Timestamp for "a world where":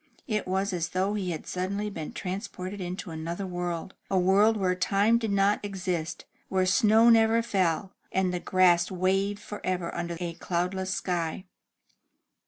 4.09-4.73